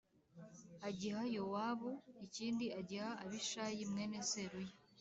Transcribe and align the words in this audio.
agiha 0.87 1.23
Yowabu 1.35 1.91
ikindi 2.25 2.65
agiha 2.79 3.11
Abishayi 3.23 3.81
mwene 3.91 4.17
Seruya 4.29 4.73